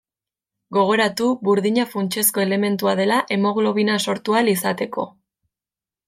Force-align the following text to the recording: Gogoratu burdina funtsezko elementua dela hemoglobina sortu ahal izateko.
Gogoratu 0.75 1.25
burdina 1.49 1.83
funtsezko 1.91 2.43
elementua 2.43 2.93
dela 3.03 3.19
hemoglobina 3.35 3.99
sortu 4.07 4.39
ahal 4.39 4.49
izateko. 4.55 5.05